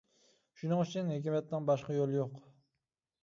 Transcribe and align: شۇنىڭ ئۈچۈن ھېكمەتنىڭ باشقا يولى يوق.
شۇنىڭ 0.61 0.79
ئۈچۈن 0.83 1.11
ھېكمەتنىڭ 1.15 1.67
باشقا 1.69 1.97
يولى 1.97 2.17
يوق. 2.21 2.39